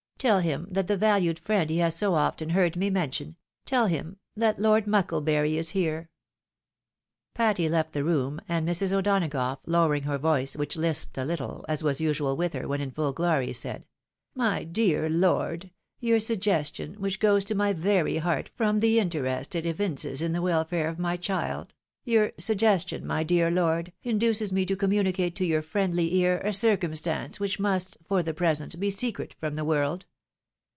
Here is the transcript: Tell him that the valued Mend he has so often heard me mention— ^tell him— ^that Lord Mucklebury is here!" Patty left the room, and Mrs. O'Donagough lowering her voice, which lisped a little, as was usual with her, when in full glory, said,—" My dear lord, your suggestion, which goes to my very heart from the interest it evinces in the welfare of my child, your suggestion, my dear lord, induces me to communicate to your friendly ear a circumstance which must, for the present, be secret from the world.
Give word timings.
Tell 0.21 0.39
him 0.41 0.67
that 0.69 0.85
the 0.85 0.97
valued 0.97 1.41
Mend 1.49 1.71
he 1.71 1.77
has 1.79 1.95
so 1.95 2.13
often 2.13 2.51
heard 2.51 2.75
me 2.75 2.91
mention— 2.91 3.37
^tell 3.65 3.89
him— 3.89 4.17
^that 4.39 4.59
Lord 4.59 4.85
Mucklebury 4.85 5.57
is 5.57 5.71
here!" 5.71 6.11
Patty 7.33 7.67
left 7.67 7.93
the 7.93 8.03
room, 8.03 8.39
and 8.47 8.69
Mrs. 8.69 8.93
O'Donagough 8.93 9.57
lowering 9.65 10.03
her 10.03 10.19
voice, 10.19 10.55
which 10.55 10.75
lisped 10.77 11.17
a 11.17 11.25
little, 11.25 11.65
as 11.67 11.81
was 11.81 11.99
usual 11.99 12.37
with 12.37 12.53
her, 12.53 12.67
when 12.67 12.81
in 12.81 12.91
full 12.91 13.13
glory, 13.13 13.51
said,—" 13.51 13.87
My 14.45 14.63
dear 14.63 15.09
lord, 15.09 15.71
your 15.99 16.19
suggestion, 16.19 16.97
which 17.01 17.19
goes 17.19 17.43
to 17.45 17.55
my 17.55 17.73
very 17.73 18.17
heart 18.17 18.51
from 18.53 18.79
the 18.79 18.99
interest 18.99 19.55
it 19.55 19.65
evinces 19.65 20.21
in 20.21 20.33
the 20.33 20.41
welfare 20.43 20.87
of 20.87 20.99
my 20.99 21.17
child, 21.17 21.73
your 22.03 22.31
suggestion, 22.37 23.05
my 23.07 23.23
dear 23.23 23.49
lord, 23.49 23.91
induces 24.03 24.51
me 24.53 24.67
to 24.67 24.75
communicate 24.75 25.35
to 25.37 25.45
your 25.45 25.61
friendly 25.63 26.13
ear 26.15 26.39
a 26.43 26.53
circumstance 26.53 27.39
which 27.39 27.59
must, 27.59 27.97
for 28.07 28.21
the 28.21 28.33
present, 28.35 28.79
be 28.79 28.91
secret 28.91 29.33
from 29.39 29.55
the 29.55 29.65
world. 29.65 30.05